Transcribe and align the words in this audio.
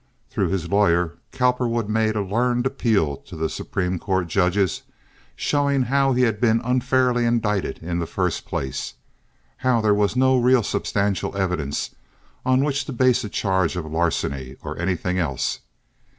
Through 0.31 0.49
his 0.49 0.67
lawyer, 0.67 1.17
Cowperwood 1.31 1.87
made 1.87 2.15
a 2.15 2.23
learned 2.23 2.65
appeal 2.65 3.17
to 3.17 3.35
the 3.35 3.47
Supreme 3.49 3.99
Court 3.99 4.25
judges, 4.29 4.81
showing 5.35 5.83
how 5.83 6.13
he 6.13 6.23
had 6.23 6.41
been 6.41 6.59
unfairly 6.61 7.23
indicted 7.23 7.77
in 7.83 7.99
the 7.99 8.07
first 8.07 8.47
place, 8.47 8.95
how 9.57 9.79
there 9.79 9.93
was 9.93 10.15
no 10.15 10.39
real 10.39 10.63
substantial 10.63 11.37
evidence 11.37 11.93
on 12.43 12.63
which 12.63 12.85
to 12.85 12.93
base 12.93 13.23
a 13.23 13.29
charge 13.29 13.75
of 13.75 13.85
larceny 13.85 14.55
or 14.63 14.75
anything 14.79 15.19
else. 15.19 15.59